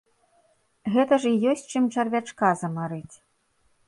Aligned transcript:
Гэта 0.95 1.13
ж 1.25 1.33
і 1.33 1.45
ёсць 1.51 1.65
чым 1.71 1.83
чарвячка 1.97 2.49
замарыць! 2.63 3.15